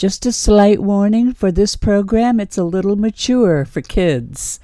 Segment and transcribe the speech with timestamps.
[0.00, 4.58] Just a slight warning for this program, it's a little mature for kids.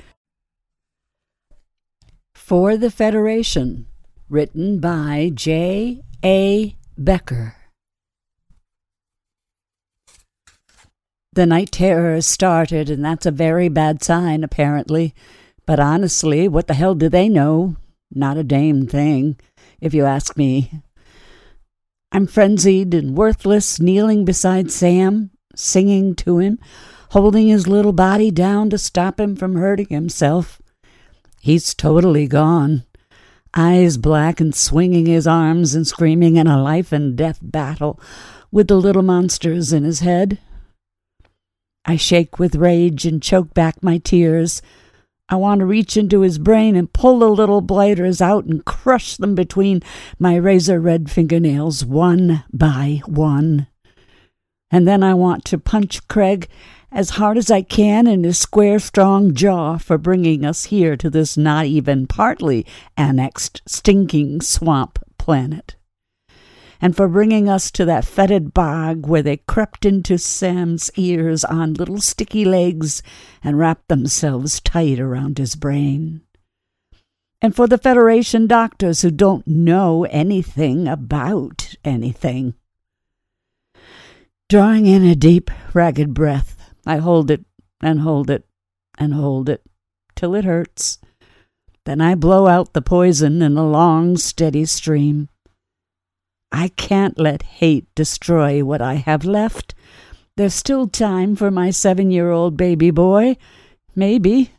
[2.35, 3.87] For the Federation,
[4.31, 6.01] written by J.
[6.25, 6.75] A.
[6.97, 7.55] Becker.
[11.35, 15.15] The night terror started, and that's a very bad sign, apparently.
[15.67, 17.77] But honestly, what the hell do they know?
[18.11, 19.37] Not a damn thing,
[19.83, 20.81] if you ask me.
[22.17, 26.59] I'm frenzied and worthless, kneeling beside Sam, singing to him,
[27.11, 30.63] holding his little body down to stop him from hurting himself.
[31.43, 32.85] He's totally gone,
[33.53, 38.01] eyes black and swinging his arms and screaming in a life and death battle
[38.51, 40.39] with the little monsters in his head.
[41.85, 44.63] I shake with rage and choke back my tears.
[45.29, 49.17] I want to reach into his brain and pull the little blighters out and crush
[49.17, 49.83] them between
[50.19, 53.67] my razor red fingernails one by one.
[54.71, 56.49] And then I want to punch Craig
[56.93, 61.11] as hard as I can in his square, strong jaw for bringing us here to
[61.11, 62.65] this not even partly
[62.97, 65.76] annexed, stinking swamp planet
[66.81, 71.75] and for bringing us to that fetid bog where they crept into Sam's ears on
[71.75, 73.03] little sticky legs
[73.43, 76.23] and wrapped themselves tight around his brain.
[77.41, 82.55] And for the Federation doctors who don't know anything about anything.
[84.49, 87.45] Drawing in a deep, ragged breath, I hold it
[87.81, 88.47] and hold it
[88.99, 89.63] and hold it
[90.15, 90.99] till it hurts.
[91.85, 95.29] Then I blow out the poison in a long, steady stream.
[96.57, 99.75] I can't let hate destroy what I have left.
[100.39, 103.37] There's still time for my seven year old baby boy.
[103.95, 104.53] Maybe.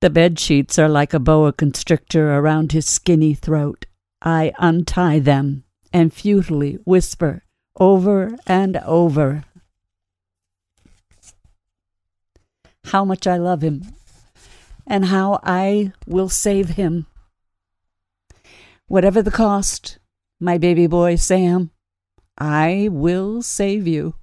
[0.00, 3.86] The bed sheets are like a boa constrictor around his skinny throat.
[4.22, 7.42] I untie them and futilely whisper
[7.80, 9.42] over and over
[12.84, 13.82] how much I love him
[14.86, 17.06] and how I will save him.
[18.86, 19.98] Whatever the cost,
[20.42, 21.70] my baby boy Sam.
[22.36, 24.16] I will save you.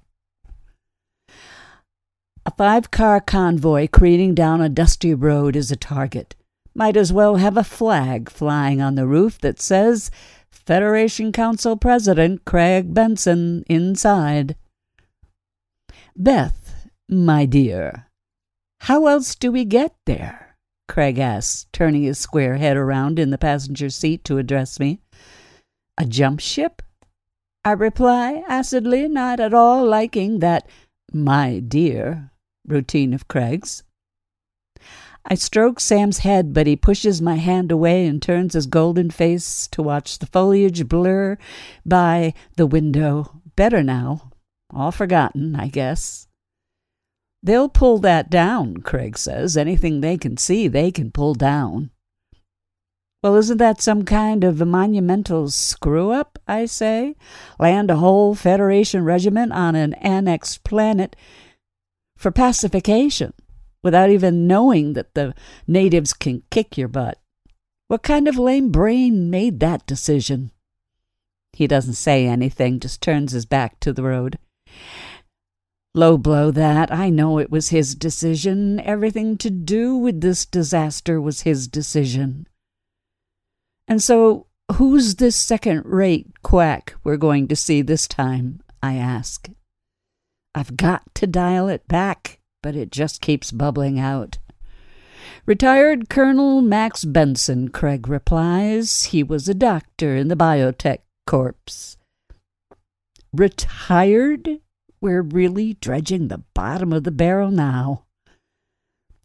[2.45, 6.35] A five car convoy careening down a dusty road is a target.
[6.75, 10.11] Might as well have a flag flying on the roof that says
[10.51, 14.57] Federation Council President Craig Benson inside.
[16.17, 18.07] Beth, my dear,
[18.81, 20.57] how else do we get there?
[20.89, 24.99] Craig asked, turning his square head around in the passenger seat to address me.
[26.01, 26.81] A jump ship?
[27.65, 30.65] I reply acidly, not at all liking that
[31.11, 32.31] my dear
[32.65, 33.83] routine of Craig's.
[35.25, 39.67] I stroke Sam's head, but he pushes my hand away and turns his golden face
[39.67, 41.37] to watch the foliage blur
[41.85, 43.41] by the window.
[43.57, 44.31] Better now.
[44.73, 46.27] All forgotten, I guess.
[47.43, 49.57] They'll pull that down, Craig says.
[49.57, 51.91] Anything they can see, they can pull down.
[53.21, 57.15] Well, isn't that some kind of a monumental screw up, I say?
[57.59, 61.17] Land a whole Federation regiment on an annexed planet
[62.15, 63.33] for pacification
[63.83, 65.33] without even knowing that the
[65.67, 67.17] natives can kick your butt.
[67.89, 70.51] What kind of lame brain made that decision?
[71.51, 74.37] He doesn't say anything, just turns his back to the road.
[75.93, 76.93] Low blow that.
[76.93, 78.79] I know it was his decision.
[78.79, 82.47] Everything to do with this disaster was his decision.
[83.89, 88.61] And so, who's this second rate quack we're going to see this time?
[88.83, 89.49] I ask.
[90.53, 94.37] I've got to dial it back, but it just keeps bubbling out.
[95.47, 99.05] Retired Colonel Max Benson, Craig replies.
[99.05, 101.97] He was a doctor in the biotech corps.
[103.33, 104.59] Retired?
[105.01, 108.03] We're really dredging the bottom of the barrel now.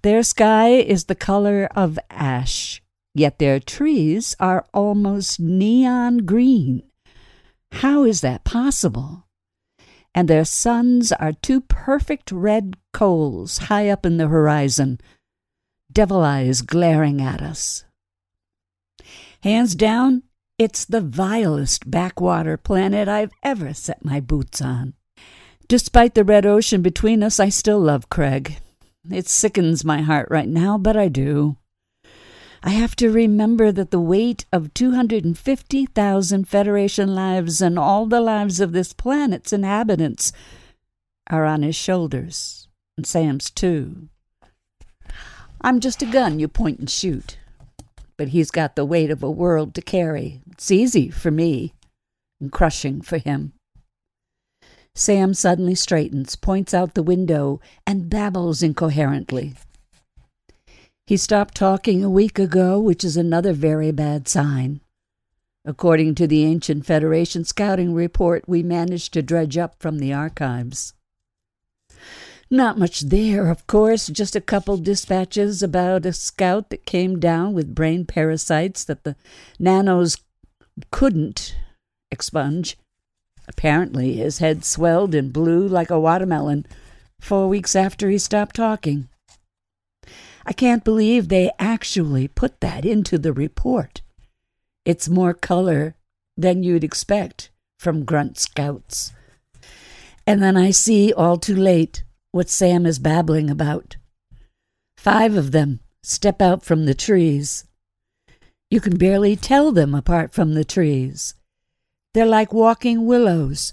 [0.00, 2.80] Their sky is the color of ash
[3.14, 6.82] yet their trees are almost neon green.
[7.72, 9.26] How is that possible?
[10.14, 15.00] And their suns are two perfect red coals high up in the horizon,
[15.90, 17.84] devil eyes glaring at us.
[19.42, 20.22] Hands down,
[20.58, 24.94] it's the vilest backwater planet I've ever set my boots on.
[25.66, 28.58] Despite the red ocean between us, I still love Craig.
[29.10, 31.56] It sickens my heart right now, but I do.
[32.66, 38.58] I have to remember that the weight of 250,000 Federation lives and all the lives
[38.58, 40.32] of this planet's inhabitants
[41.28, 44.08] are on his shoulders, and Sam's too.
[45.60, 47.36] I'm just a gun you point and shoot,
[48.16, 50.40] but he's got the weight of a world to carry.
[50.50, 51.74] It's easy for me,
[52.40, 53.52] and crushing for him.
[54.94, 59.52] Sam suddenly straightens, points out the window, and babbles incoherently.
[61.06, 64.80] He stopped talking a week ago, which is another very bad sign.
[65.66, 70.94] According to the ancient Federation scouting report we managed to dredge up from the archives.
[72.50, 77.52] Not much there, of course, just a couple dispatches about a scout that came down
[77.52, 79.16] with brain parasites that the
[79.58, 80.16] nanos
[80.90, 81.54] couldn't
[82.10, 82.78] expunge.
[83.46, 86.64] Apparently, his head swelled and blew like a watermelon
[87.20, 89.08] four weeks after he stopped talking.
[90.46, 94.02] I can't believe they actually put that into the report.
[94.84, 95.94] It's more color
[96.36, 99.12] than you'd expect from grunt scouts.
[100.26, 103.96] And then I see all too late what Sam is babbling about.
[104.96, 107.64] Five of them step out from the trees.
[108.70, 111.34] You can barely tell them apart from the trees.
[112.12, 113.72] They're like walking willows,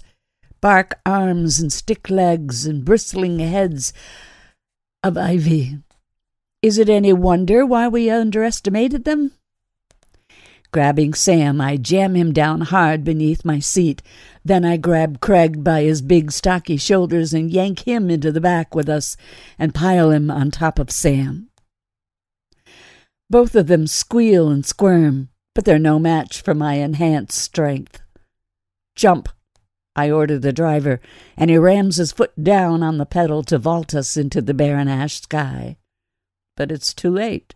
[0.60, 3.92] bark arms and stick legs and bristling heads
[5.02, 5.78] of ivy.
[6.62, 9.32] Is it any wonder why we underestimated them?
[10.70, 14.00] Grabbing Sam, I jam him down hard beneath my seat.
[14.44, 18.76] Then I grab Craig by his big, stocky shoulders and yank him into the back
[18.76, 19.16] with us
[19.58, 21.48] and pile him on top of Sam.
[23.28, 28.00] Both of them squeal and squirm, but they're no match for my enhanced strength.
[28.94, 29.28] Jump,
[29.96, 31.00] I order the driver,
[31.36, 34.86] and he rams his foot down on the pedal to vault us into the barren
[34.86, 35.76] ash sky
[36.56, 37.54] but it's too late.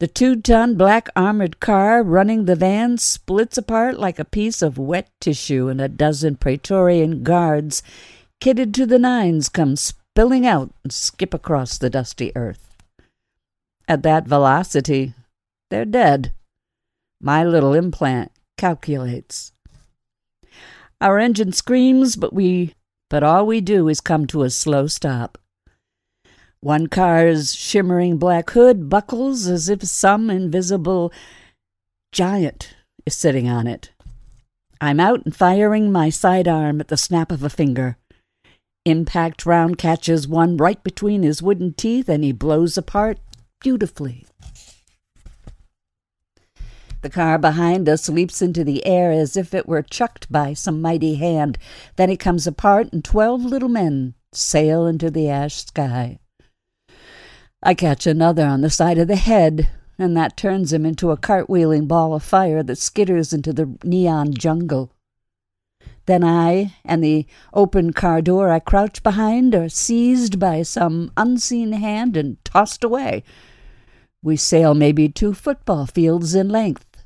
[0.00, 4.78] The two ton black armored car running the van splits apart like a piece of
[4.78, 7.82] wet tissue, and a dozen Praetorian guards,
[8.40, 12.76] kitted to the nines, come spilling out and skip across the dusty earth.
[13.86, 15.14] At that velocity,
[15.68, 16.32] they're dead.
[17.20, 19.52] My little implant calculates.
[21.00, 22.74] Our engine screams, but we
[23.08, 25.36] but all we do is come to a slow stop.
[26.62, 31.10] One car's shimmering black hood buckles as if some invisible
[32.12, 32.74] giant
[33.06, 33.92] is sitting on it.
[34.78, 37.96] I'm out and firing my sidearm at the snap of a finger.
[38.84, 43.18] Impact round catches one right between his wooden teeth and he blows apart
[43.60, 44.26] beautifully.
[47.00, 50.82] The car behind us leaps into the air as if it were chucked by some
[50.82, 51.56] mighty hand.
[51.96, 56.18] Then it comes apart, and twelve little men sail into the ash sky.
[57.62, 59.68] I catch another on the side of the head,
[59.98, 64.32] and that turns him into a cartwheeling ball of fire that skitters into the neon
[64.32, 64.92] jungle.
[66.06, 71.72] Then I and the open car door I crouch behind are seized by some unseen
[71.72, 73.22] hand and tossed away.
[74.22, 77.04] We sail maybe two football fields in length.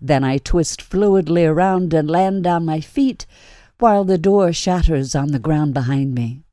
[0.00, 3.26] Then I twist fluidly around and land on my feet
[3.78, 6.44] while the door shatters on the ground behind me.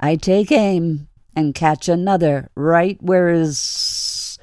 [0.00, 4.38] I take aim and catch another right where his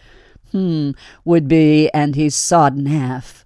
[0.51, 0.91] hmm
[1.25, 3.43] would be, and he's sawed in half.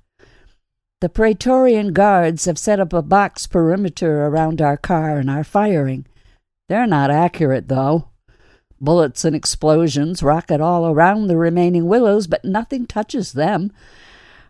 [0.99, 6.05] The Praetorian guards have set up a box perimeter around our car and are firing.
[6.69, 8.09] They're not accurate, though.
[8.79, 13.71] Bullets and explosions rocket all around the remaining willows, but nothing touches them.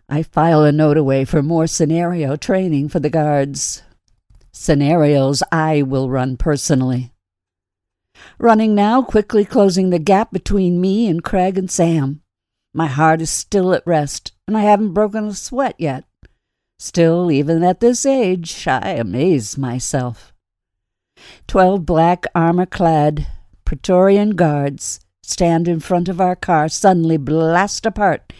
[0.08, 3.82] I file a note away for more scenario training for the guards.
[4.52, 7.12] Scenarios I will run personally.
[8.38, 12.20] Running now, quickly closing the gap between me and Craig and Sam.
[12.74, 16.04] My heart is still at rest, and I haven't broken a sweat yet.
[16.78, 20.32] Still, even at this age, I amaze myself.
[21.46, 23.26] Twelve black armor clad
[23.64, 28.32] Praetorian guards stand in front of our car, suddenly blast apart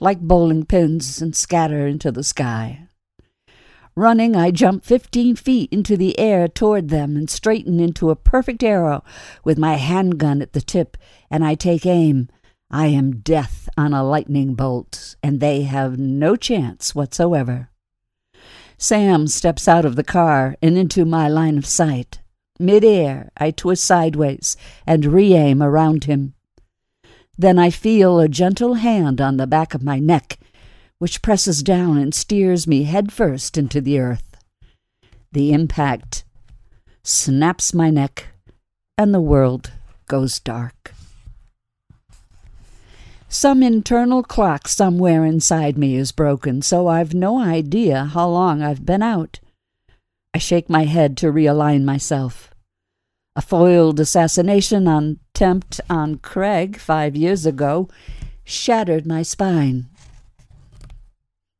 [0.00, 2.88] like bowling pins and scatter into the sky.
[3.96, 8.64] Running, I jump fifteen feet into the air toward them and straighten into a perfect
[8.64, 9.04] arrow
[9.44, 10.96] with my handgun at the tip,
[11.30, 12.28] and I take aim.
[12.70, 17.70] I am death on a lightning bolt, and they have no chance whatsoever.
[18.76, 22.20] Sam steps out of the car and into my line of sight.
[22.58, 26.33] Mid-air, I twist sideways and re-aim around him.
[27.36, 30.38] Then I feel a gentle hand on the back of my neck,
[30.98, 34.36] which presses down and steers me headfirst into the earth.
[35.32, 36.24] The impact
[37.02, 38.28] snaps my neck,
[38.96, 39.72] and the world
[40.06, 40.94] goes dark.
[43.28, 48.86] Some internal clock somewhere inside me is broken, so I've no idea how long I've
[48.86, 49.40] been out.
[50.32, 52.53] I shake my head to realign myself.
[53.36, 57.88] A foiled assassination attempt on Craig five years ago
[58.44, 59.86] shattered my spine.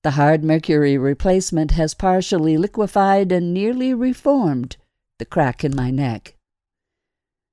[0.04, 4.76] The hard mercury replacement has partially liquefied and nearly reformed
[5.18, 6.36] the crack in my neck.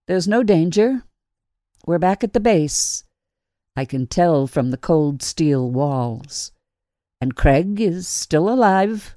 [0.08, 1.04] There's no danger.
[1.88, 3.06] We're back at the base.
[3.76, 6.52] I can tell from the cold steel walls.
[7.20, 9.16] And Craig is still alive,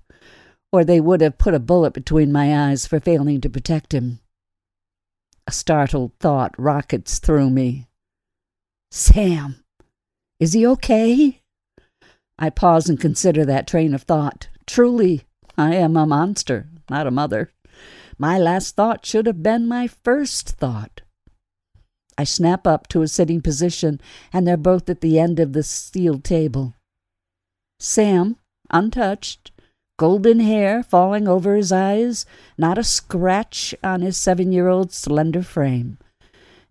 [0.72, 4.20] or they would have put a bullet between my eyes for failing to protect him.
[5.46, 7.88] A startled thought rockets through me.
[8.90, 9.64] Sam,
[10.40, 11.42] is he okay?
[12.38, 14.48] I pause and consider that train of thought.
[14.66, 15.22] Truly,
[15.56, 17.50] I am a monster, not a mother.
[18.18, 21.02] My last thought should have been my first thought.
[22.16, 24.00] I snap up to a sitting position,
[24.32, 26.74] and they're both at the end of the steel table.
[27.80, 28.36] Sam,
[28.70, 29.50] untouched,
[29.96, 32.26] golden hair falling over his eyes,
[32.58, 35.98] not a scratch on his seven year old slender frame.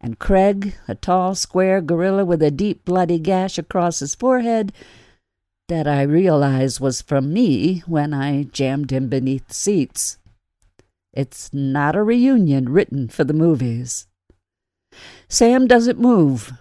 [0.01, 4.73] And Craig, a tall, square gorilla with a deep, bloody gash across his forehead
[5.69, 10.17] that I realize was from me when I jammed him beneath seats.
[11.13, 14.07] It's not a reunion written for the movies.
[15.29, 16.51] Sam doesn't move.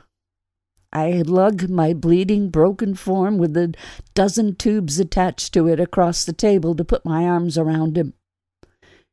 [0.93, 3.75] I lug my bleeding, broken form with a
[4.15, 8.15] dozen tubes attached to it across the table to put my arms around him.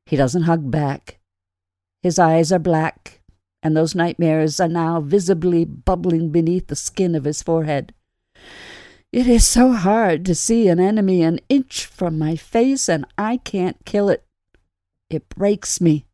[0.06, 1.20] He doesn't hug back.
[2.02, 3.22] His eyes are black,
[3.62, 7.94] and those nightmares are now visibly bubbling beneath the skin of his forehead.
[9.12, 13.38] It is so hard to see an enemy an inch from my face, and I
[13.38, 14.24] can't kill it.
[15.10, 16.06] It breaks me.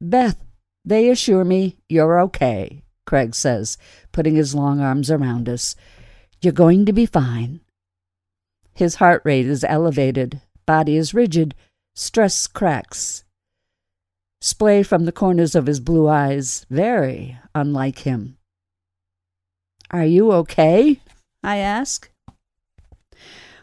[0.00, 0.44] Beth,
[0.84, 3.78] they assure me you're okay, Craig says,
[4.12, 5.74] putting his long arms around us.
[6.40, 7.60] You're going to be fine.
[8.74, 11.54] His heart rate is elevated, body is rigid,
[11.94, 13.24] stress cracks.
[14.40, 18.36] Splay from the corners of his blue eyes, very unlike him.
[19.90, 21.00] Are you okay?
[21.42, 22.10] I ask.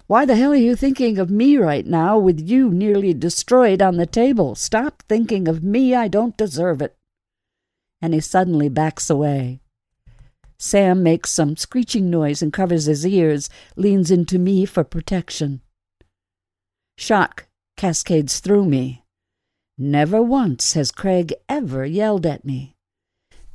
[0.08, 3.98] Why the hell are you thinking of me right now with you nearly destroyed on
[3.98, 4.56] the table?
[4.56, 5.94] Stop thinking of me.
[5.94, 6.96] I don't deserve it
[8.02, 9.60] and he suddenly backs away.
[10.60, 15.62] Sam makes some screeching noise and covers his ears, leans into me for protection.
[16.98, 17.48] Shock
[17.78, 19.04] cascades through me.
[19.78, 22.76] Never once has Craig ever yelled at me.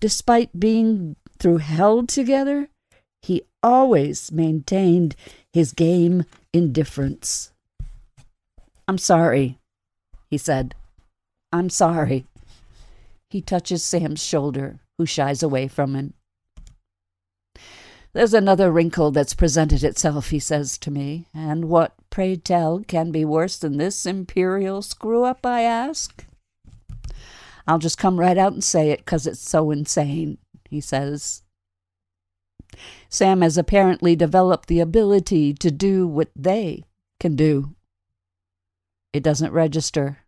[0.01, 2.69] Despite being through hell together,
[3.21, 5.15] he always maintained
[5.53, 7.53] his game indifference.
[8.89, 9.59] I'm sorry,
[10.31, 10.75] he said.
[11.53, 12.25] I'm sorry.
[13.29, 16.15] He touches Sam's shoulder, who shies away from him.
[18.15, 21.27] There's another wrinkle that's presented itself, he says to me.
[21.35, 26.25] And what, pray tell, can be worse than this imperial screw up, I ask?
[27.67, 30.39] I'll just come right out and say it, 'cause it's so insane,
[30.71, 31.43] he says.
[33.09, 36.85] Sam has apparently developed the ability to do what they
[37.19, 37.75] can do.
[39.13, 40.19] It doesn't register,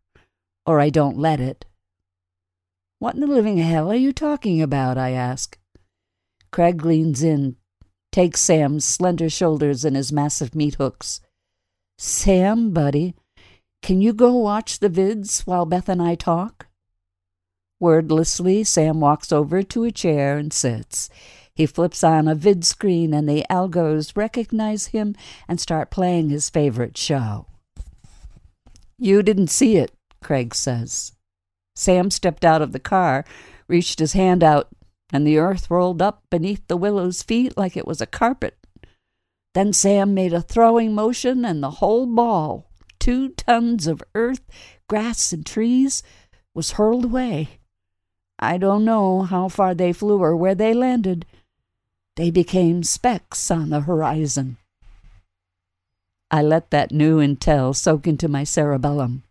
[0.64, 1.66] or I don't let it.
[2.98, 4.98] What in the living hell are you talking about?
[4.98, 5.56] I ask.
[6.50, 7.56] Craig leans in,
[8.16, 11.20] takes Sam's slender shoulders in his massive meat hooks.
[11.98, 13.14] Sam, buddy,
[13.82, 16.68] can you go watch the vids while Beth and I talk?
[17.78, 21.10] Wordlessly, Sam walks over to a chair and sits.
[21.54, 25.14] He flips on a vid screen, and the algos recognize him
[25.46, 27.44] and start playing his favorite show.
[28.98, 29.92] You didn't see it,
[30.22, 31.12] Craig says.
[31.74, 33.26] Sam stepped out of the car,
[33.68, 34.68] reached his hand out,
[35.12, 38.58] and the earth rolled up beneath the willow's feet like it was a carpet.
[39.54, 44.42] Then Sam made a throwing motion, and the whole ball, two tons of earth,
[44.88, 46.02] grass, and trees,
[46.54, 47.60] was hurled away.
[48.38, 51.24] I don't know how far they flew or where they landed.
[52.16, 54.58] They became specks on the horizon.
[56.30, 59.22] I let that new intel soak into my cerebellum.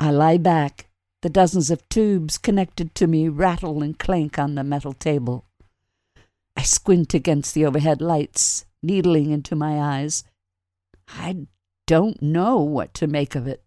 [0.00, 0.87] I lie back,
[1.22, 5.44] the dozens of tubes connected to me rattle and clank on the metal table.
[6.56, 10.24] I squint against the overhead lights, needling into my eyes.
[11.08, 11.46] I
[11.86, 13.62] don't know what to make of it.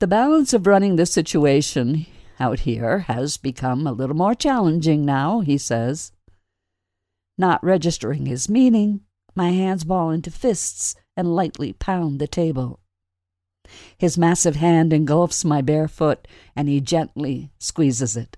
[0.00, 2.06] The balance of running the situation
[2.38, 6.12] out here has become a little more challenging now, he says.
[7.38, 9.00] Not registering his meaning,
[9.34, 12.80] my hands ball into fists and lightly pound the table.
[13.96, 18.36] His massive hand engulfs my bare foot, and he gently squeezes it.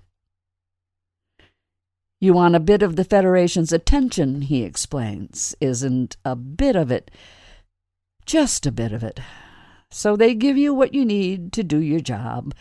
[2.21, 5.55] You want a bit of the Federation's attention, he explains.
[5.61, 7.09] Isn't a bit of it.
[8.25, 9.21] Just a bit of it.
[9.89, 12.53] So they give you what you need to do your job.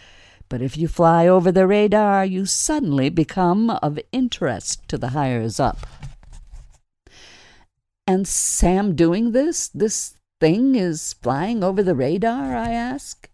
[0.49, 5.61] But if you fly over the radar, you suddenly become of interest to the hires
[5.61, 5.87] up.
[8.07, 9.69] And Sam doing this?
[9.69, 12.57] This thing is flying over the radar?
[12.57, 13.29] I ask.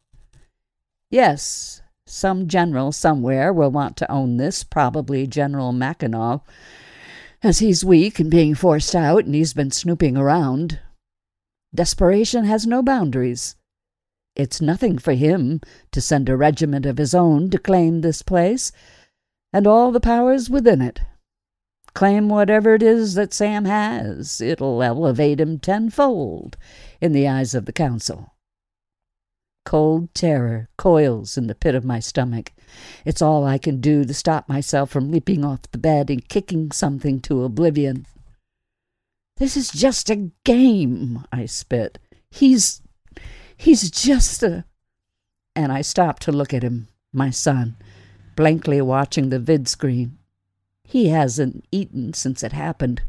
[1.11, 6.40] Yes, some general somewhere will want to own this, probably General Mackinaw,
[7.42, 10.80] as he's weak and being forced out and he's been snooping around.
[11.75, 13.56] Desperation has no boundaries.
[14.37, 15.61] It's nothing for him
[15.92, 18.73] to send a regiment of his own to claim this place,
[19.52, 21.00] and all the powers within it.
[21.94, 24.40] Claim whatever it is that Sam has.
[24.40, 26.56] It'll elevate him tenfold
[27.04, 28.32] in the eyes of the council.
[29.66, 32.50] Cold terror coils in the pit of my stomach.
[33.04, 36.73] It's all I can do to stop myself from leaping off the bed and kicking
[36.73, 38.06] something to oblivion.
[39.37, 41.99] This is just a game, I spit.
[42.30, 42.80] He's.
[43.58, 44.64] he's just a.
[45.54, 47.76] And I stop to look at him, my son,
[48.34, 50.16] blankly watching the vid screen.
[50.84, 53.02] He hasn't eaten since it happened.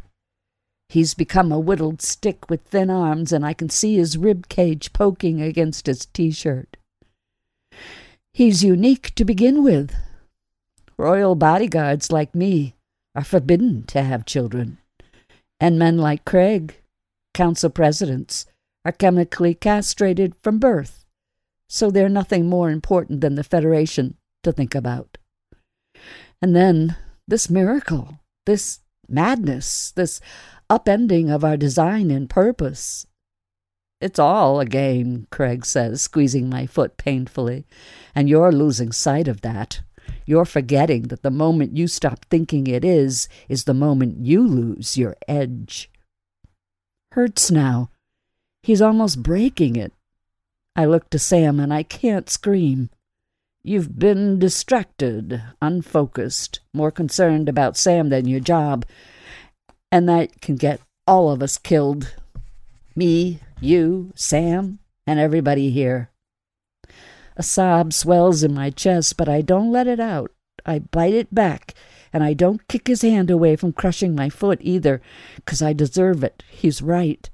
[0.90, 4.94] He's become a whittled stick with thin arms, and I can see his rib cage
[4.94, 6.78] poking against his t shirt.
[8.34, 9.94] He's unique to begin with.
[10.98, 12.76] Royal bodyguards like me
[13.16, 14.78] are forbidden to have children,
[15.60, 16.82] and men like Craig,
[17.34, 18.46] council presidents,
[18.86, 21.06] are chemically castrated from birth,
[21.68, 25.18] so they're nothing more important than the Federation to think about.
[26.42, 26.96] And then
[27.28, 30.22] this miracle, this madness, this
[30.70, 33.06] upending of our design and purpose.
[34.02, 37.66] It's all a game, Craig says, squeezing my foot painfully,
[38.14, 39.82] and you're losing sight of that.
[40.26, 44.98] You're forgetting that the moment you stop thinking it is, is the moment you lose
[44.98, 45.90] your edge.
[47.14, 47.90] Hurts now.
[48.62, 49.94] He's almost breaking it.
[50.76, 52.90] I look to Sam and I can't scream.
[53.64, 58.86] You've been distracted, unfocused, more concerned about Sam than your job,
[59.96, 62.16] and that can get all of us killed.
[62.98, 66.10] Me, you, Sam, and everybody here.
[67.38, 70.34] A sob swells in my chest, but I don't let it out.
[70.66, 71.74] I bite it back,
[72.12, 75.02] and I don't kick his hand away from crushing my foot either,
[75.46, 76.44] 'cause I deserve it.
[76.50, 77.30] He's right.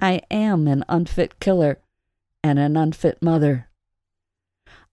[0.00, 1.78] I am an unfit killer
[2.42, 3.68] and an unfit mother.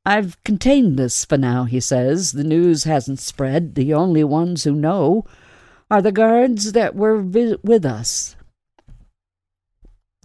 [0.06, 2.34] I've contained this for now, he says.
[2.34, 3.74] The news hasn't spread.
[3.74, 5.26] The only ones who know
[5.90, 8.36] are the guards that were vi- with us.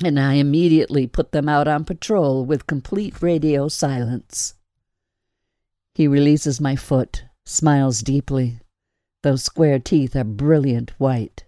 [0.02, 4.54] And I immediately put them out on patrol with complete radio silence.
[5.94, 8.58] He releases my foot, smiles deeply.
[9.22, 11.44] Those square teeth are brilliant white.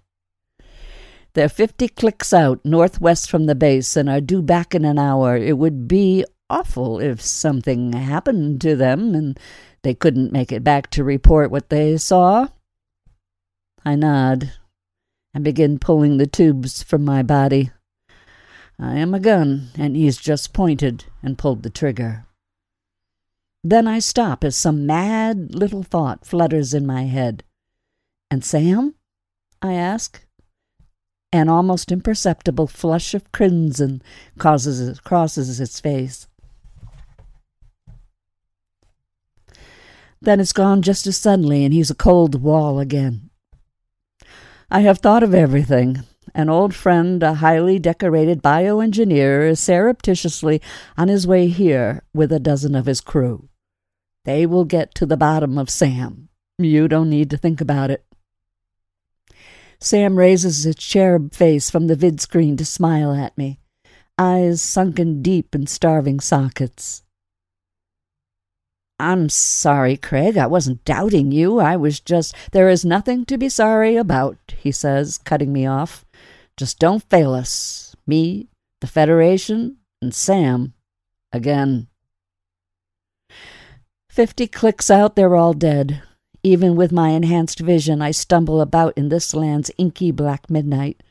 [1.35, 5.37] They're fifty clicks out northwest from the base and are due back in an hour.
[5.37, 9.39] It would be awful if something happened to them and
[9.83, 12.49] they couldn't make it back to report what they saw.
[13.87, 14.53] I nod
[15.33, 17.71] and begin pulling the tubes from my body.
[18.81, 22.27] I am a gun, and he's just pointed and pulled the trigger.
[23.63, 27.45] Then I stop as some mad little thought flutters in my head.
[28.29, 28.97] And Sam?
[29.63, 30.21] I ask.
[31.33, 34.03] An almost imperceptible flush of crimson
[34.37, 36.27] causes, crosses his face.
[40.21, 43.26] Then it's gone just as suddenly, and he's a cold wall again.
[44.69, 46.03] I have thought of everything.
[46.35, 50.61] An old friend, a highly decorated bioengineer, is surreptitiously
[50.97, 53.49] on his way here with a dozen of his crew.
[54.25, 56.31] They will get to the bottom of Sam.
[56.59, 58.05] You don't need to think about it.
[59.79, 63.61] Sam raises his cherub face from the vid screen to smile at me,
[64.19, 67.05] eyes sunken deep in starving sockets.
[68.99, 70.39] I'm sorry, Craig.
[70.39, 71.59] I wasn't doubting you.
[71.59, 72.35] I was just.
[72.53, 76.07] There is nothing to be sorry about, he says, cutting me off.
[76.57, 77.95] Just don't fail us.
[78.07, 78.49] Me,
[78.81, 80.73] the Federation, and Sam.
[81.33, 81.89] Again.
[84.09, 86.03] Fifty clicks out, they're all dead.
[86.43, 91.03] Even with my enhanced vision, I stumble about in this land's inky black midnight.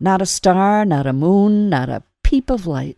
[0.00, 2.96] Not a star, not a moon, not a peep of light.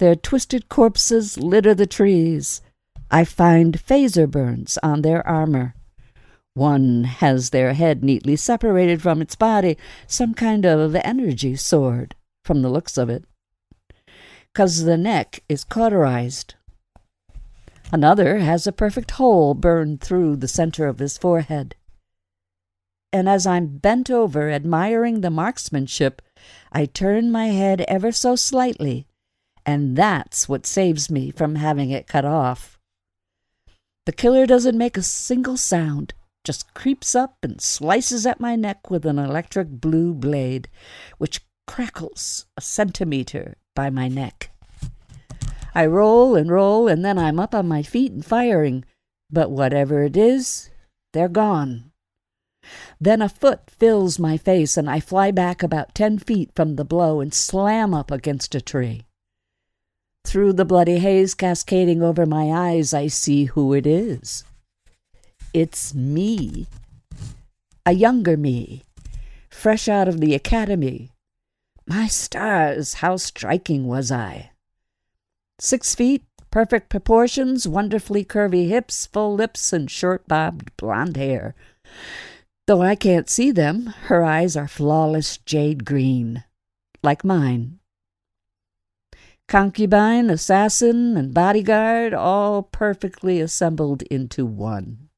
[0.00, 2.62] Their twisted corpses litter the trees.
[3.10, 5.74] I find phaser burns on their armor.
[6.54, 12.62] One has their head neatly separated from its body, some kind of energy sword, from
[12.62, 13.24] the looks of it,
[14.52, 16.54] because the neck is cauterized.
[17.92, 21.74] Another has a perfect hole burned through the center of his forehead.
[23.12, 26.22] And as I'm bent over admiring the marksmanship,
[26.70, 29.08] I turn my head ever so slightly,
[29.66, 32.78] and that's what saves me from having it cut off.
[34.06, 38.90] The killer doesn't make a single sound, just creeps up and slices at my neck
[38.90, 40.68] with an electric blue blade,
[41.18, 44.50] which crackles a centimeter by my neck.
[45.74, 48.84] I roll and roll, and then I'm up on my feet and firing.
[49.30, 50.70] But whatever it is,
[51.12, 51.92] they're gone.
[53.00, 56.84] Then a foot fills my face, and I fly back about ten feet from the
[56.84, 59.06] blow and slam up against a tree.
[60.24, 64.44] Through the bloody haze cascading over my eyes, I see who it is.
[65.52, 66.68] It's me,
[67.84, 68.84] a younger me,
[69.48, 71.10] fresh out of the academy.
[71.86, 74.52] My stars, how striking was I!
[75.58, 81.56] Six feet, perfect proportions, wonderfully curvy hips, full lips, and short bobbed blonde hair.
[82.68, 86.44] Though I can't see them, her eyes are flawless jade green,
[87.02, 87.79] like mine.
[89.50, 95.08] Concubine, assassin, and bodyguard, all perfectly assembled into one.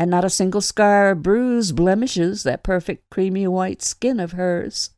[0.00, 4.90] And not a single scar, or bruise, blemishes that perfect creamy white skin of hers.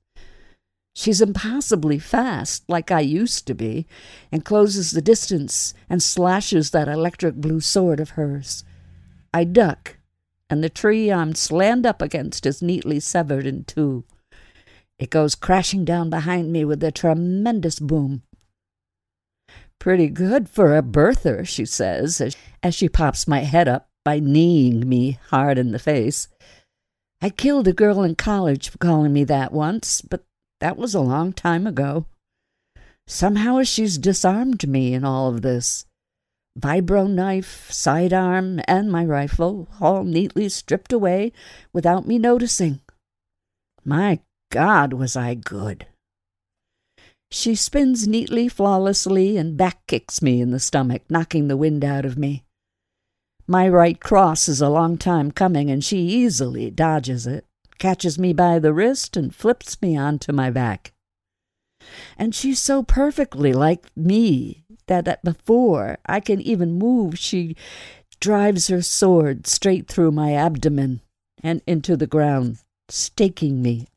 [0.96, 3.86] She's impossibly fast, like I used to be,
[4.32, 8.64] and closes the distance and slashes that electric blue sword of hers.
[9.34, 9.98] I duck,
[10.48, 14.04] and the tree I'm slammed up against is neatly severed in two.
[14.98, 18.22] It goes crashing down behind me with a tremendous boom.
[19.78, 24.20] Pretty good for a birther, she says, as, as she pops my head up by
[24.20, 26.28] kneeing me hard in the face.
[27.20, 30.24] I killed a girl in college for calling me that once, but
[30.60, 32.06] that was a long time ago.
[33.06, 35.84] Somehow she's disarmed me in all of this.
[36.58, 41.32] Vibro knife, sidearm, and my rifle, all neatly stripped away
[41.72, 42.80] without me noticing.
[43.84, 44.20] My
[44.52, 45.86] God, was I good!
[47.30, 52.04] She spins neatly, flawlessly, and back kicks me in the stomach, knocking the wind out
[52.04, 52.44] of me.
[53.46, 57.46] My right cross is a long time coming, and she easily dodges it
[57.78, 60.92] catches me by the wrist and flips me onto my back.
[62.18, 67.56] And she's so perfectly like me that, before I can even move, she
[68.20, 71.00] drives her sword straight through my abdomen
[71.42, 73.88] and into the ground, staking me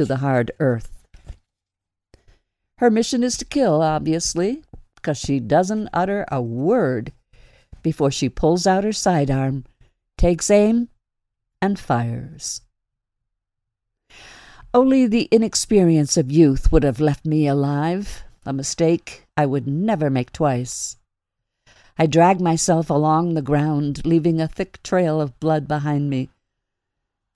[0.00, 1.04] to the hard earth.
[2.78, 4.62] Her mission is to kill, obviously,
[4.94, 7.12] because she doesn't utter a word
[7.82, 9.66] before she pulls out her sidearm,
[10.16, 10.88] takes aim,
[11.60, 12.62] and fires.
[14.72, 20.08] Only the inexperience of youth would have left me alive, a mistake I would never
[20.08, 20.96] make twice.
[21.98, 26.30] I dragged myself along the ground, leaving a thick trail of blood behind me.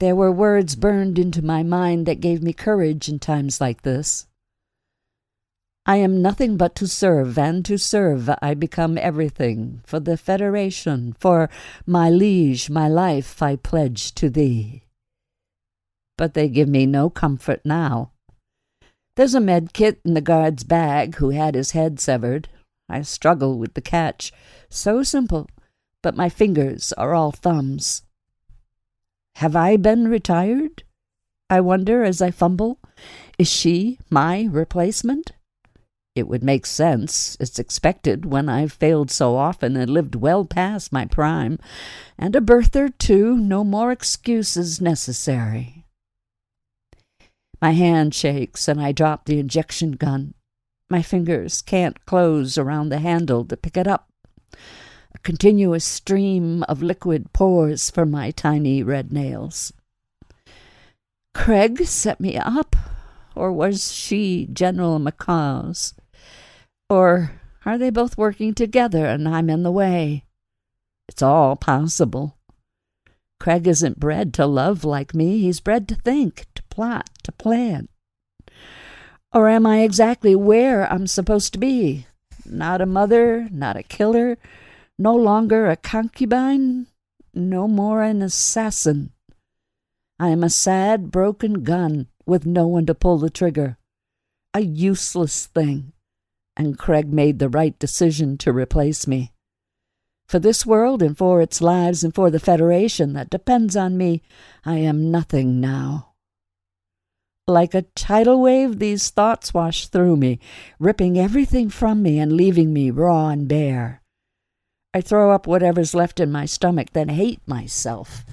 [0.05, 4.27] There were words burned into my mind that gave me courage in times like this.
[5.87, 9.81] I am nothing but to serve, and to serve I become everything.
[9.87, 11.49] For the Federation, for
[11.87, 14.83] my liege, my life I pledge to thee
[16.17, 18.13] but they give me no comfort now.
[19.17, 22.49] There's a med kit in the guard's bag who had his head severed.
[22.91, 24.33] I struggle with the catch.
[24.69, 25.49] So simple,
[26.03, 28.03] but my fingers are all thumbs.
[29.37, 30.85] Have I been retired?
[31.51, 32.79] I wonder as I fumble.
[33.39, 35.33] Is she my replacement?
[36.15, 37.37] It would make sense.
[37.41, 41.59] It's expected when I've failed so often and lived well past my prime.
[42.17, 45.85] And a birther, too, no more excuses necessary.
[47.61, 50.35] My hand shakes and I drop the injection gun.
[50.89, 54.09] My fingers can't close around the handle to pick it up.
[55.15, 59.73] A continuous stream of liquid pours from my tiny red nails.
[61.35, 62.77] Craig set me up,
[63.35, 65.95] or was she General McCaw's?
[66.89, 67.33] Or
[67.65, 70.25] are they both working together and I'm in the way?
[71.09, 72.37] It's all possible.
[73.41, 75.41] Craig isn't bred to love like me.
[75.41, 77.89] He's bred to think, to plot, to plan?
[79.33, 82.07] Or am I exactly where I'm supposed to be?
[82.45, 84.39] Not a mother, not a killer,
[84.99, 86.87] no longer a concubine,
[87.33, 89.13] no more an assassin.
[90.19, 93.77] I am a sad, broken gun with no one to pull the trigger.
[94.55, 95.93] A useless thing,
[96.57, 99.33] and Craig made the right decision to replace me.
[100.27, 104.23] For this world and for its lives and for the Federation that depends on me,
[104.65, 106.13] I am nothing now.
[107.47, 110.39] Like a tidal wave, these thoughts wash through me,
[110.79, 114.01] ripping everything from me and leaving me raw and bare.
[114.97, 118.25] I throw up whatever's left in my stomach, then hate myself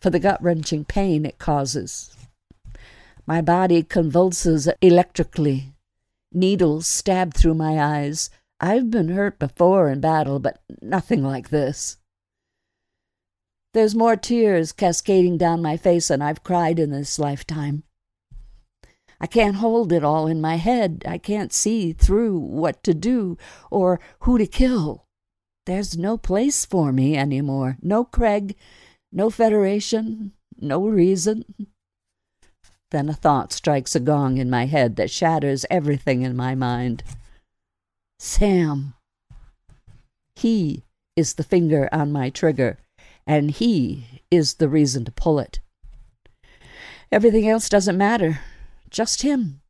[0.00, 2.14] for the gut wrenching pain it causes.
[3.26, 5.72] My body convulses electrically.
[6.30, 8.28] Needles stab through my eyes.
[8.60, 11.96] I've been hurt before in battle, but nothing like this.
[13.72, 17.82] There's more tears cascading down my face than I've cried in this lifetime.
[19.18, 21.02] I can't hold it all in my head.
[21.08, 23.38] I can't see through what to do
[23.70, 25.03] or who to kill.
[25.66, 27.78] There's no place for me any more.
[27.82, 28.54] No Craig,
[29.10, 31.44] no Federation, no reason.
[32.90, 37.02] Then a thought strikes a gong in my head that shatters everything in my mind.
[38.18, 38.94] Sam.
[40.36, 40.84] He
[41.16, 42.78] is the finger on my trigger,
[43.26, 45.60] and he is the reason to pull it.
[47.10, 48.40] Everything else doesn't matter.
[48.90, 49.60] Just him,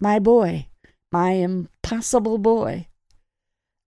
[0.00, 0.68] my boy,
[1.12, 2.88] my impossible boy.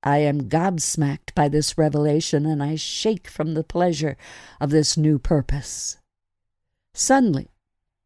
[0.07, 4.15] I am gobsmacked by this revelation, and I shake from the pleasure
[4.61, 5.97] of this new purpose.
[6.93, 7.49] Suddenly,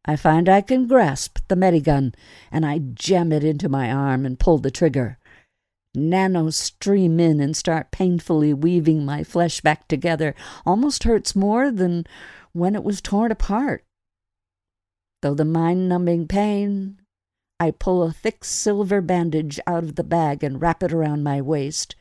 [0.04, 2.12] I find I can grasp the medigun,
[2.50, 5.16] and I jam it into my arm and pull the trigger.
[5.94, 10.34] Nanos stream in and start painfully weaving my flesh back together.
[10.66, 12.04] Almost hurts more than
[12.50, 13.84] when it was torn apart.
[15.20, 16.98] Though the mind numbing pain,
[17.62, 21.40] I pull a thick silver bandage out of the bag and wrap it around my
[21.40, 21.94] waist.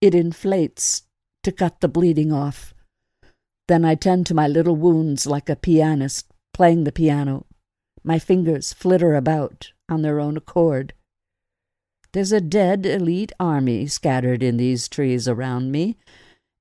[0.00, 1.02] It inflates
[1.42, 2.72] to cut the bleeding off.
[3.66, 7.44] Then I tend to my little wounds like a pianist playing the piano.
[8.02, 10.94] My fingers flitter about on their own accord.
[12.12, 15.98] There's a dead elite army scattered in these trees around me.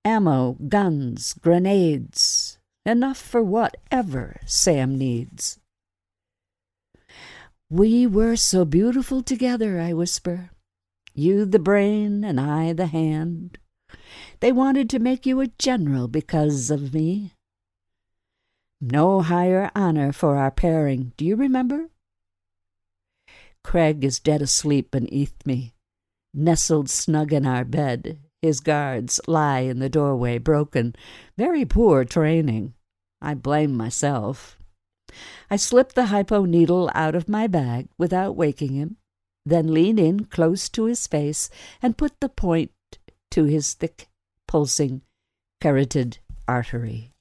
[0.04, 5.60] Ammo, guns, grenades, enough for whatever Sam needs.
[7.70, 10.52] We were so beautiful together, I whisper.
[11.14, 13.58] You the brain and I the hand.
[14.40, 17.34] They wanted to make you a general because of me.
[18.80, 21.90] No higher honor for our pairing, do you remember?
[23.64, 25.74] Craig is dead asleep beneath me,
[26.34, 28.20] nestled snug in our bed.
[28.42, 30.96] His guards lie in the doorway, broken.
[31.38, 32.76] Very poor training.
[33.22, 34.57] I blame myself.
[35.50, 38.98] I slip the hypo needle out of my bag without waking him,
[39.46, 41.50] then lean in close to his face
[41.82, 42.72] and put the point
[43.32, 44.08] to his thick,
[44.48, 45.02] pulsing,
[45.62, 47.12] carotid artery.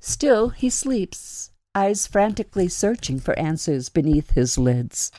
[0.00, 5.10] Still, he sleeps, eyes frantically searching for answers beneath his lids.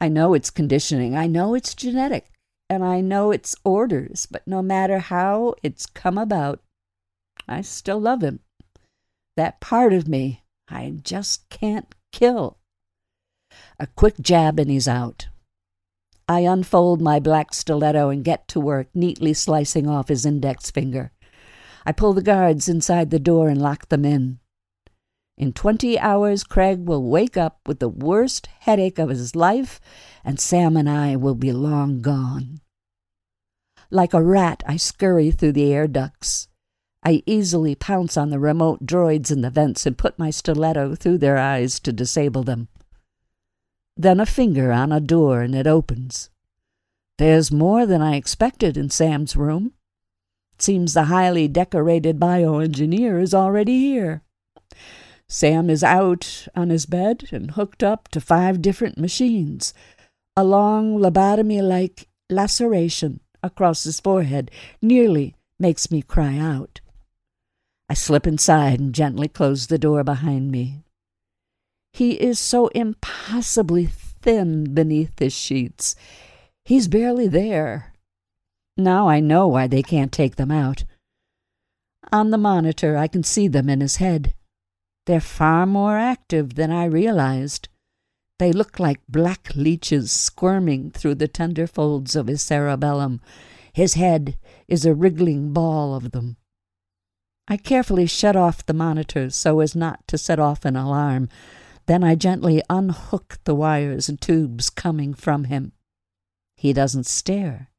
[0.00, 2.30] I know it's conditioning, I know it's genetic,
[2.70, 6.60] and I know it's orders, but no matter how it's come about,
[7.50, 8.40] I still love him.
[9.36, 12.58] That part of me I just can't kill.
[13.80, 15.26] A quick jab and he's out.
[16.28, 21.10] I unfold my black stiletto and get to work, neatly slicing off his index finger.
[21.84, 24.38] I pull the guards inside the door and lock them in.
[25.36, 29.80] In twenty hours, Craig will wake up with the worst headache of his life,
[30.22, 32.60] and Sam and I will be long gone.
[33.90, 36.46] Like a rat, I scurry through the air ducts.
[37.02, 41.18] I easily pounce on the remote droids in the vents and put my stiletto through
[41.18, 42.68] their eyes to disable them.
[43.96, 46.30] Then a finger on a door and it opens.
[47.18, 49.72] There's more than I expected in Sam's room.
[50.58, 54.22] Seems the highly decorated bioengineer is already here.
[55.26, 59.72] Sam is out on his bed and hooked up to five different machines.
[60.36, 64.50] A long lobotomy like laceration across his forehead
[64.82, 66.80] nearly makes me cry out.
[67.90, 70.84] I slip inside and gently close the door behind me.
[71.92, 75.96] He is so impossibly thin beneath his sheets.
[76.64, 77.92] He's barely there.
[78.76, 80.84] Now I know why they can't take them out.
[82.12, 84.34] On the monitor, I can see them in his head.
[85.06, 87.68] They're far more active than I realized.
[88.38, 93.20] They look like black leeches squirming through the tender folds of his cerebellum.
[93.72, 96.36] His head is a wriggling ball of them.
[97.48, 101.28] I carefully shut off the monitors so as not to set off an alarm.
[101.86, 105.72] Then I gently unhook the wires and tubes coming from him.
[106.56, 107.70] He doesn't stare.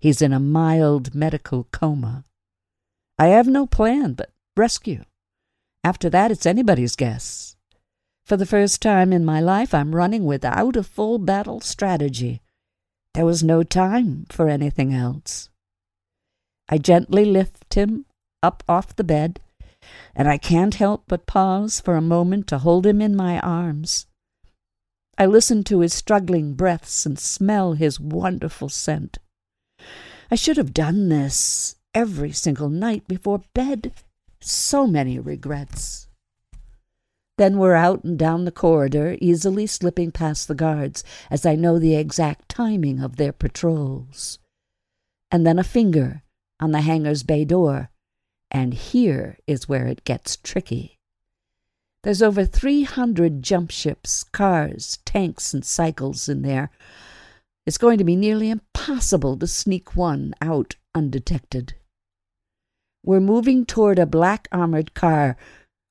[0.00, 2.24] He's in a mild medical coma.
[3.18, 5.04] I have no plan but rescue.
[5.84, 7.56] After that, it's anybody's guess.
[8.24, 12.40] For the first time in my life, I'm running without a full battle strategy.
[13.14, 15.50] There was no time for anything else.
[16.68, 18.06] I gently lift him
[18.42, 19.40] up off the bed,
[20.14, 24.06] and I can't help but pause for a moment to hold him in my arms.
[25.18, 29.18] I listen to his struggling breaths and smell his wonderful scent.
[30.30, 33.92] I should have done this every single night before bed.
[34.40, 36.08] So many regrets.
[37.36, 41.78] Then we're out and down the corridor, easily slipping past the guards, as I know
[41.78, 44.38] the exact timing of their patrols.
[45.30, 46.22] And then a finger
[46.60, 47.90] on the hangar's bay door,
[48.50, 50.98] and here is where it gets tricky.
[52.02, 56.70] There's over 300 jump ships, cars, tanks, and cycles in there.
[57.66, 61.74] It's going to be nearly impossible to sneak one out undetected.
[63.04, 65.36] We're moving toward a black armored car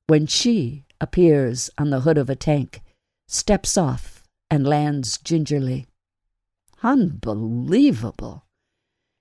[0.08, 2.82] when she appears on the hood of a tank,
[3.28, 5.86] steps off, and lands gingerly.
[6.82, 8.44] Unbelievable!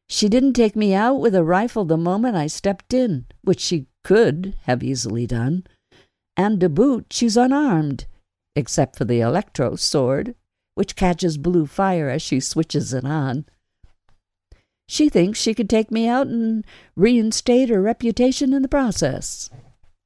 [0.10, 3.86] She didn't take me out with a rifle the moment I stepped in, which she
[4.04, 5.66] could have easily done.
[6.36, 8.08] And to boot, she's unarmed,
[8.56, 10.34] except for the electro sword,
[10.74, 13.46] which catches blue fire as she switches it on.
[14.88, 19.52] She thinks she could take me out and reinstate her reputation in the process.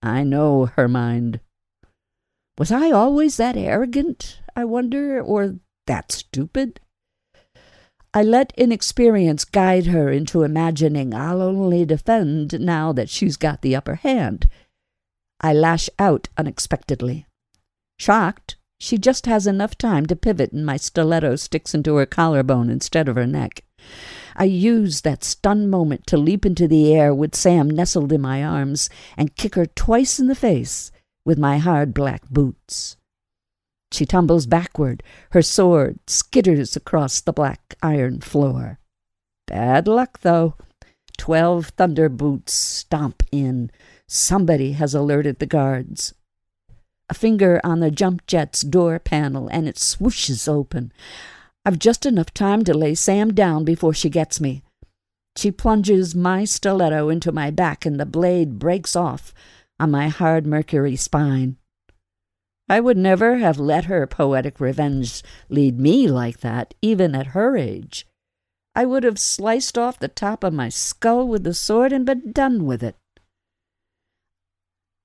[0.01, 1.39] I know her mind.
[2.57, 5.55] Was I always that arrogant, I wonder, or
[5.87, 6.81] that stupid?
[8.15, 13.75] I let inexperience guide her into imagining I'll only defend now that she's got the
[13.75, 14.47] upper hand.
[15.41, 17.25] I lash out unexpectedly.
[17.97, 22.69] Shocked, she just has enough time to pivot and my stiletto sticks into her collarbone
[22.69, 23.63] instead of her neck.
[24.35, 28.43] I use that stunned moment to leap into the air with Sam nestled in my
[28.43, 30.91] arms and kick her twice in the face
[31.25, 32.95] with my hard black boots.
[33.93, 35.03] She tumbles backward.
[35.33, 38.79] Her sword skitters across the black iron floor.
[39.45, 40.55] Bad luck, though.
[41.15, 43.69] Twelve thunder boots stomp in.
[44.07, 46.15] Somebody has alerted the guards.
[47.07, 50.91] A finger on the jump jet's door panel, and it swooshes open.
[51.63, 54.63] I've just enough time to lay Sam down before she gets me.
[55.37, 59.35] She plunges my stiletto into my back, and the blade breaks off
[59.79, 61.57] on my hard mercury spine.
[62.73, 67.55] I would never have let her poetic revenge lead me like that, even at her
[67.55, 68.07] age.
[68.73, 72.31] I would have sliced off the top of my skull with the sword and been
[72.31, 72.95] done with it.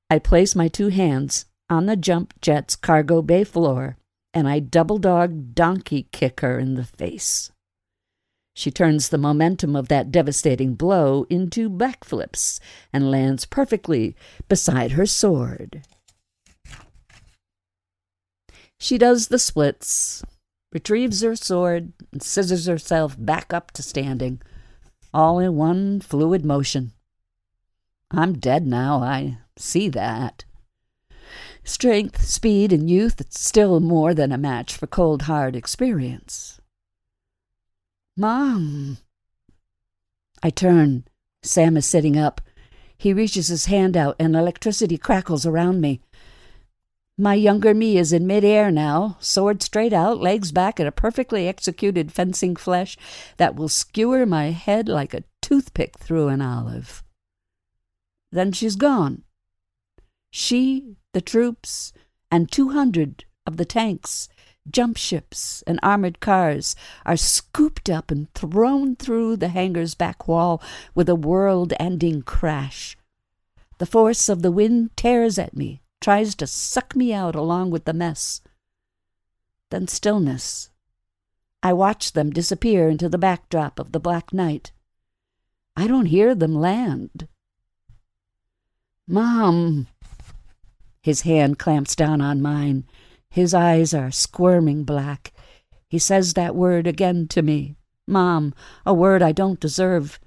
[0.09, 3.99] I place my two hands on the jump jet's cargo bay floor
[4.33, 7.53] and I double dog donkey kick her in the face.
[8.57, 12.61] She turns the momentum of that devastating blow into backflips
[12.95, 14.17] and lands perfectly
[14.49, 15.83] beside her sword.
[18.79, 20.23] She does the splits,
[20.73, 24.41] retrieves her sword, and scissors herself back up to standing,
[25.13, 26.93] all in one fluid motion.
[28.11, 30.45] I'm dead now, I see that.
[31.65, 36.61] Strength, speed, and youth, it's still more than a match for cold, hard experience.
[38.17, 38.99] Mom.
[40.43, 41.05] I turn.
[41.43, 42.41] Sam is sitting up.
[42.97, 46.01] He reaches his hand out, and electricity crackles around me.
[47.21, 51.49] My younger me is in midair now, sword straight out, legs back, and a perfectly
[51.49, 52.97] executed fencing flèche
[53.39, 57.03] that will skewer my head like a toothpick through an olive.
[58.31, 59.25] Then she's gone.
[60.31, 61.93] She, the troops,
[62.31, 64.29] and two hundred of the tanks
[64.71, 70.63] jump ships and armored cars are scooped up and thrown through the hangar's back wall
[70.95, 72.97] with a world ending crash.
[73.79, 77.85] The force of the wind tears at me, tries to suck me out along with
[77.85, 78.41] the mess.
[79.71, 80.71] Then stillness.
[81.63, 84.73] I watch them disappear into the backdrop of the black night.
[85.77, 87.29] I don't hear them land.
[89.07, 89.89] Mom!
[91.03, 92.85] His hand clamps down on mine.
[93.31, 95.33] His eyes are squirming black.
[95.89, 97.77] He says that word again to me.
[98.07, 98.55] Mom,
[98.85, 100.21] a word I don't deserve.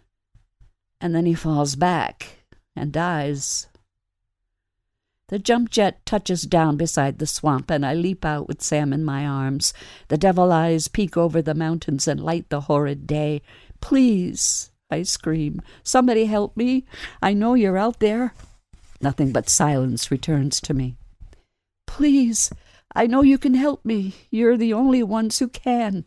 [1.00, 2.40] And then he falls back
[2.76, 3.68] and dies.
[5.32, 9.06] The jump jet touches down beside the swamp, and I leap out with Sam in
[9.06, 9.74] my arms.
[10.10, 13.42] The devil eyes peek over the mountains and light the horrid day.
[13.80, 16.86] Please, I scream, somebody help me.
[17.22, 18.34] I know you're out there.
[19.00, 20.98] Nothing but silence returns to me.
[21.88, 22.52] Please,
[22.94, 24.14] I know you can help me.
[24.32, 26.04] You're the only ones who can.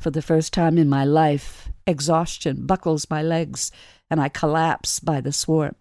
[0.00, 3.70] For the first time in my life, exhaustion buckles my legs,
[4.08, 5.76] and I collapse by the swamp,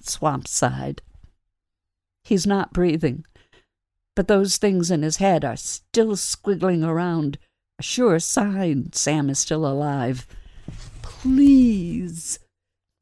[0.00, 1.00] swamp side.
[2.24, 3.24] He's not breathing.
[4.16, 7.38] But those things in his head are still squiggling around,
[7.78, 10.26] a sure sign Sam is still alive.
[11.02, 12.38] Please.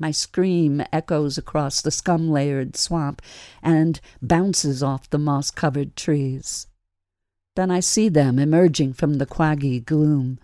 [0.00, 3.22] My scream echoes across the scum layered swamp
[3.62, 6.66] and bounces off the moss covered trees.
[7.54, 10.40] Then I see them emerging from the quaggy gloom.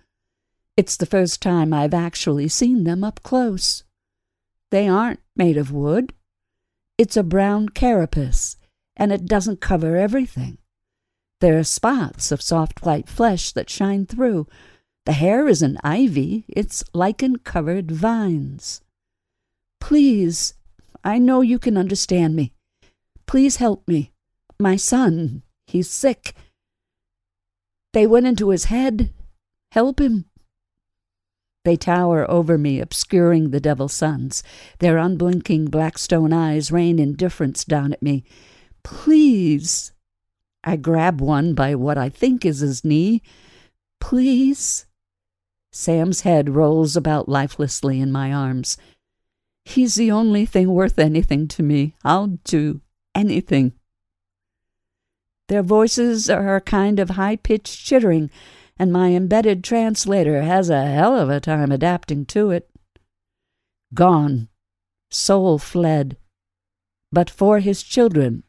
[0.77, 3.83] It's the first time I've actually seen them up close.
[4.71, 6.13] They aren't made of wood.
[6.99, 8.58] It's a brown carapace,
[8.99, 10.59] and it doesn't cover everything.
[11.41, 14.49] There are spots of soft white flesh that shine through.
[15.07, 18.81] The hair isn't ivy, it's lichen covered vines.
[19.81, 20.55] Please,
[21.05, 22.53] I know you can understand me.
[23.27, 24.13] Please help me.
[24.59, 26.35] My son, he's sick.
[27.93, 29.15] They went into his head.
[29.73, 30.25] Help him.
[31.65, 34.43] They tower over me, obscuring the devil's suns.
[34.79, 38.25] Their unblinking black stone eyes rain indifference down at me.
[38.83, 39.93] Please.
[40.65, 43.23] I grab one by what I think is his knee.
[44.01, 44.87] Please.
[45.73, 48.77] Sam's head rolls about lifelessly in my arms.
[49.65, 51.95] He's the only thing worth anything to me.
[52.03, 52.81] I'll do
[53.15, 53.73] anything.
[55.49, 58.31] Their voices are a kind of high pitched chittering,
[58.79, 62.71] and my embedded translator has a hell of a time adapting to it.
[63.95, 64.49] Gone,
[65.11, 66.17] soul fled.
[67.11, 68.43] But for his children,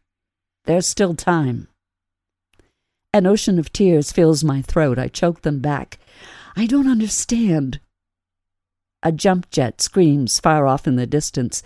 [0.69, 1.67] there's still time.
[3.11, 4.99] An ocean of tears fills my throat.
[4.99, 5.97] I choke them back.
[6.55, 7.79] I don't understand.
[9.01, 11.63] A jump jet screams far off in the distance.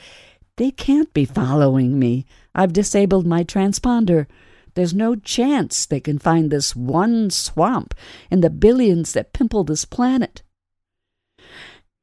[0.55, 2.25] They can't be following me.
[2.55, 4.25] I've disabled my transponder.
[4.73, 7.93] There's no chance they can find this one swamp
[8.31, 10.43] in the billions that pimple this planet.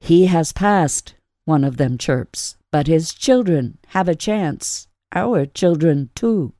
[0.00, 1.14] He has passed,
[1.46, 4.86] one of them chirps, but his children have a chance.
[5.14, 6.52] Our children, too.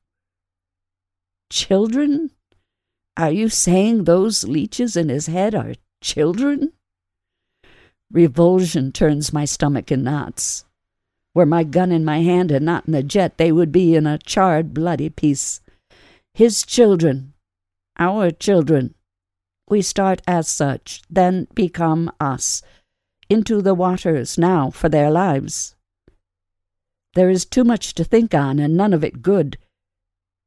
[1.51, 2.31] Children?
[3.17, 6.73] Are you saying those leeches in his head are children?
[8.13, 10.65] Revulsion turns my stomach in knots.
[11.35, 14.07] Were my gun in my hand and not in the jet, they would be in
[14.07, 15.61] a charred, bloody piece.
[16.35, 17.35] His children,
[17.99, 18.95] our children.
[19.69, 22.63] We start as such, then become us.
[23.29, 25.77] Into the waters now for their lives.
[27.15, 29.59] There is too much to think on, and none of it good.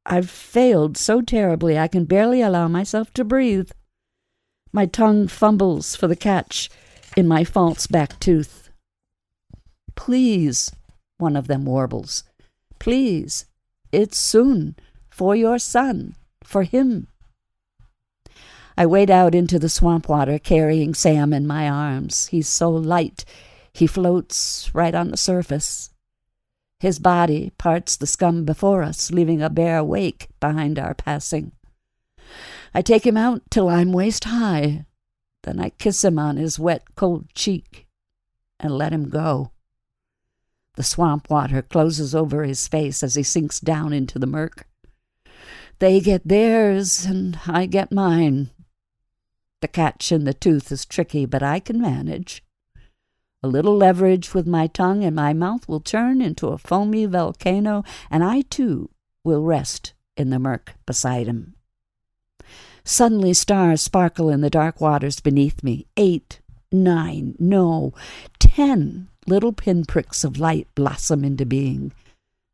[0.06, 3.70] I've failed so terribly I can barely allow myself to breathe.
[4.72, 6.68] My tongue fumbles for the catch
[7.16, 8.68] in my false back tooth.
[9.94, 10.70] Please,
[11.18, 12.24] one of them warbles.
[12.78, 13.46] Please,
[13.92, 14.76] it's soon,
[15.08, 17.06] for your son, for him.
[18.76, 22.26] I wade out into the swamp water, carrying Sam in my arms.
[22.26, 23.24] He's so light,
[23.72, 25.93] he floats right on the surface.
[26.84, 31.52] His body parts the scum before us, leaving a bare wake behind our passing.
[32.74, 34.84] I take him out till I'm waist high,
[35.44, 37.86] then I kiss him on his wet, cold cheek
[38.60, 39.52] and let him go.
[40.76, 44.68] The swamp water closes over his face as he sinks down into the murk.
[45.78, 48.50] They get theirs, and I get mine.
[49.62, 52.44] The catch in the tooth is tricky, but I can manage.
[53.44, 57.84] A little leverage with my tongue, and my mouth will turn into a foamy volcano,
[58.10, 58.88] and I too
[59.22, 61.54] will rest in the murk beside him.
[62.84, 65.86] Suddenly stars sparkle in the dark waters beneath me.
[65.98, 66.40] Eight,
[66.72, 67.92] nine, no,
[68.38, 71.92] ten little pinpricks of light blossom into being.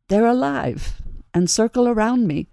[0.08, 1.00] They're alive
[1.32, 2.48] and circle around me,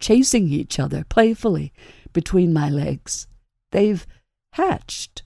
[0.00, 1.72] chasing each other playfully
[2.12, 3.28] between my legs.
[3.70, 4.04] They've
[4.54, 5.22] hatched.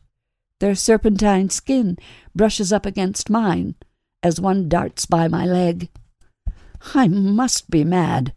[0.62, 1.98] Their serpentine skin
[2.36, 3.74] brushes up against mine
[4.22, 5.88] as one darts by my leg.
[6.94, 8.32] I must be mad.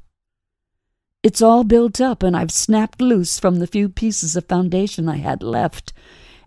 [1.21, 5.17] It's all built up, and I've snapped loose from the few pieces of foundation I
[5.17, 5.93] had left.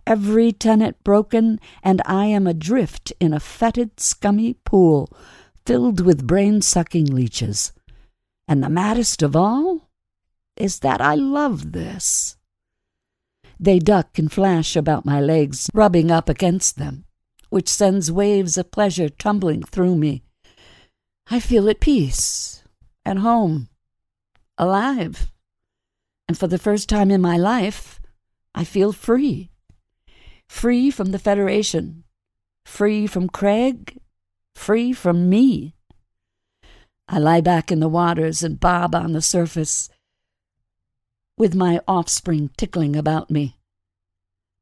[0.05, 5.09] Every tenet broken, and I am adrift in a fetid, scummy pool
[5.65, 7.71] filled with brain sucking leeches.
[8.49, 9.89] And the maddest of all
[10.57, 12.35] is that I love this.
[13.59, 17.05] They duck and flash about my legs, rubbing up against them,
[17.49, 20.23] which sends waves of pleasure tumbling through me.
[21.29, 22.63] I feel at peace,
[23.05, 23.69] at home
[24.59, 25.31] alive.
[26.27, 27.99] And for the first time in my life,
[28.53, 29.49] I feel free.
[30.47, 32.03] Free from the Federation,
[32.65, 33.99] free from Craig,
[34.55, 35.75] free from me.
[37.07, 39.89] I lie back in the waters and bob on the surface,
[41.39, 43.57] with my offspring tickling about me.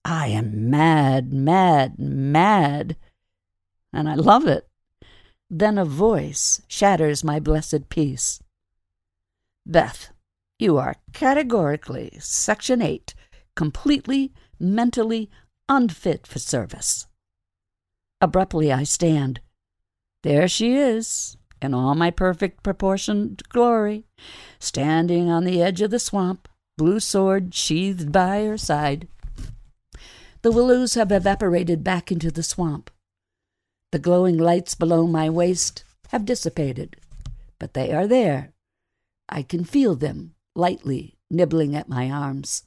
[0.06, 2.96] I am mad, mad, mad,
[3.92, 4.70] and I love it.
[5.50, 8.40] Then a voice shatters my blessed peace.
[9.66, 10.12] Beth,
[10.60, 13.14] You are categorically, Section 8,
[13.56, 15.30] completely mentally
[15.68, 17.08] unfit for service.
[18.22, 19.42] Abruptly, I stand.
[20.24, 24.06] There she is, in all my perfect proportioned glory,
[24.60, 26.48] standing on the edge of the swamp,
[26.78, 29.08] blue sword sheathed by her side.
[30.44, 32.92] The willows have evaporated back into the swamp.
[33.92, 36.96] The glowing lights below my waist have dissipated,
[37.60, 38.54] but they are there.
[39.28, 42.64] I can feel them lightly nibbling at my arms.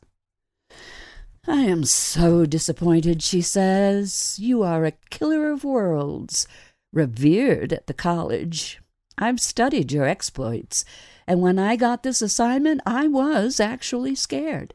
[1.47, 4.39] I am so disappointed, she says.
[4.39, 6.47] You are a killer of worlds,
[6.93, 8.81] revered at the college.
[9.17, 10.85] I've studied your exploits,
[11.27, 14.75] and when I got this assignment, I was actually scared.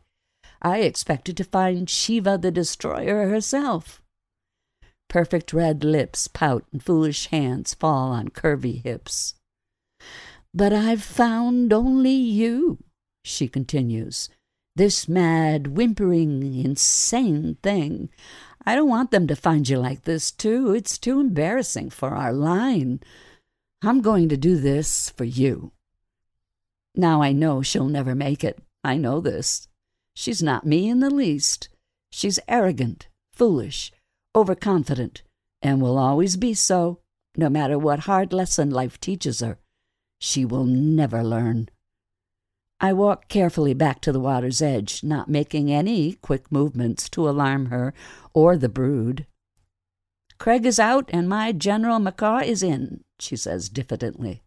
[0.62, 4.02] I expected to find Shiva the Destroyer herself.
[5.10, 9.36] Perfect red lips pout and foolish hands fall on curvy hips.
[10.54, 12.80] But I've found only you,
[13.24, 14.30] she continues.
[14.76, 18.10] This mad, whimpering, insane thing.
[18.66, 20.74] I don't want them to find you like this, too.
[20.74, 23.00] It's too embarrassing for our line.
[23.84, 25.72] I'm going to do this for you.
[26.96, 28.60] Now I know she'll never make it.
[28.84, 29.68] I know this.
[30.16, 31.70] She's not me in the least.
[32.12, 33.92] She's arrogant, foolish,
[34.36, 35.24] overconfident,
[35.62, 37.00] and will always be so,
[37.36, 39.58] no matter what hard lesson life teaches her.
[40.20, 41.70] She will never learn.
[42.80, 47.68] I walk carefully back to the water's edge, not making any quick movements to alarm
[47.68, 47.94] her
[48.34, 49.26] or the brood.
[50.38, 54.44] Craig is out and my General Macaw is in, she says diffidently.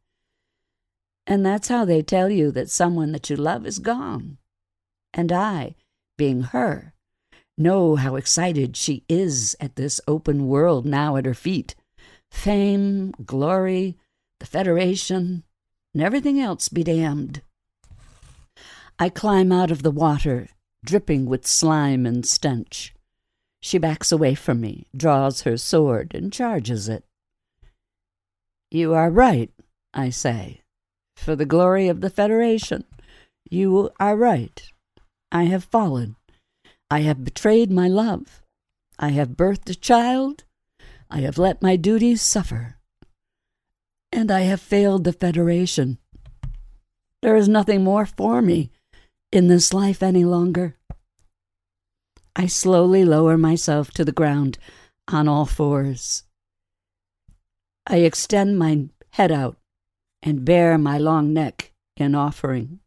[1.28, 4.38] And that's how they tell you that someone that you love is gone.
[5.12, 5.74] And I,
[6.16, 6.94] being her,
[7.58, 11.74] know how excited she is at this open world now at her feet.
[12.30, 13.98] Fame, glory,
[14.40, 15.44] the Federation,
[15.92, 17.42] and everything else be damned.
[18.98, 20.48] I climb out of the water,
[20.82, 22.94] dripping with slime and stench.
[23.60, 27.04] She backs away from me, draws her sword, and charges it.
[28.70, 29.50] You are right,
[29.92, 30.62] I say.
[31.18, 32.84] For the glory of the Federation,
[33.50, 34.62] you are right.
[35.30, 36.16] I have fallen.
[36.90, 38.40] I have betrayed my love.
[38.98, 40.44] I have birthed a child.
[41.10, 42.76] I have let my duties suffer.
[44.10, 45.98] And I have failed the Federation.
[47.20, 48.70] There is nothing more for me
[49.30, 50.76] in this life any longer.
[52.34, 54.56] I slowly lower myself to the ground
[55.08, 56.22] on all fours.
[57.86, 59.57] I extend my head out
[60.22, 62.80] and bare my long neck in offering.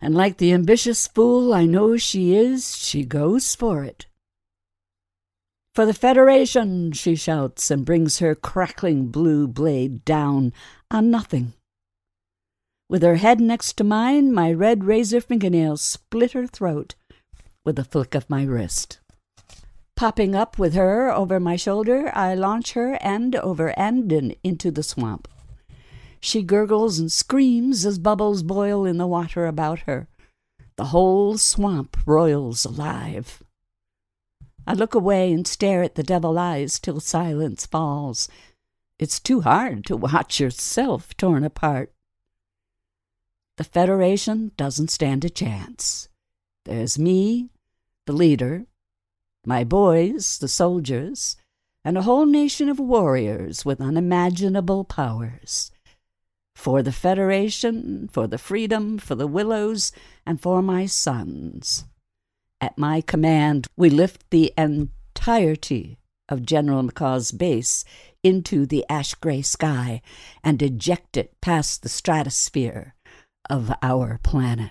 [0.00, 4.06] And like the ambitious fool I know she is, she goes for it.
[5.74, 10.52] For the Federation, she shouts and brings her crackling blue blade down
[10.90, 11.54] on nothing.
[12.90, 16.94] With her head next to mine, my red razor fingernails split her throat
[17.64, 19.00] with a flick of my wrist.
[19.96, 24.70] Popping up with her over my shoulder, I launch her end over end and into
[24.70, 25.28] the swamp.
[26.24, 30.06] She gurgles and screams as bubbles boil in the water about her.
[30.76, 33.42] The whole swamp roils alive.
[34.64, 38.28] I look away and stare at the devil eyes till silence falls.
[39.00, 41.92] It's too hard to watch yourself torn apart.
[43.56, 46.08] The Federation doesn't stand a chance.
[46.64, 47.50] There's me,
[48.06, 48.66] the leader,
[49.44, 51.36] my boys, the soldiers,
[51.84, 55.72] and a whole nation of warriors with unimaginable powers.
[56.62, 59.90] For the Federation, for the freedom, for the willows,
[60.24, 61.86] and for my sons.
[62.60, 65.98] At my command, we lift the entirety
[66.28, 67.84] of General Makaw's base
[68.22, 70.02] into the ash gray sky
[70.44, 72.94] and eject it past the stratosphere
[73.50, 74.70] of our planet.